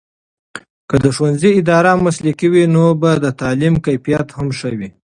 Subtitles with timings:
[0.89, 4.89] که د ښوونځي اداره مسلکي وي، نو به د تعلیم کیفیت هم ښه وي.